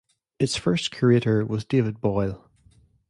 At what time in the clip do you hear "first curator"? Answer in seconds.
0.55-1.45